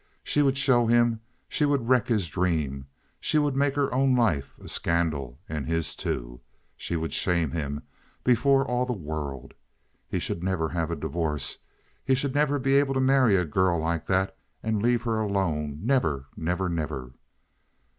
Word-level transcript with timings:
She 0.23 0.41
would 0.41 0.57
show 0.57 0.87
him, 0.87 1.19
she 1.47 1.63
would 1.63 1.87
wreck 1.87 2.07
his 2.07 2.27
dream, 2.27 2.87
she 3.19 3.37
would 3.37 3.55
make 3.55 3.75
her 3.75 3.93
own 3.93 4.15
life 4.15 4.55
a 4.57 4.67
scandal, 4.67 5.37
and 5.47 5.67
his 5.67 5.95
too! 5.95 6.41
She 6.75 6.95
would 6.95 7.13
shame 7.13 7.51
him 7.51 7.83
before 8.23 8.65
all 8.67 8.87
the 8.87 8.93
world. 8.93 9.53
He 10.07 10.17
should 10.17 10.43
never 10.43 10.69
have 10.69 10.89
a 10.89 10.95
divorce! 10.95 11.59
He 12.03 12.15
should 12.15 12.33
never 12.33 12.57
be 12.57 12.77
able 12.77 12.95
to 12.95 12.99
marry 12.99 13.35
a 13.35 13.45
girl 13.45 13.77
like 13.77 14.07
that 14.07 14.35
and 14.63 14.81
leave 14.81 15.03
her 15.03 15.19
alone—never, 15.19 16.29
never, 16.35 16.67
never! 16.67 17.11